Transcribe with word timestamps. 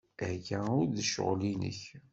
Aya 0.29 0.59
ur 0.79 0.85
d 0.87 0.97
ccɣel-nnek. 1.07 1.81